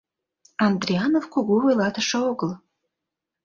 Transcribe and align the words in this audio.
Андрианов 0.65 1.25
кугу 1.33 1.53
вуйлатыше 1.61 2.17
огыл. 2.31 2.51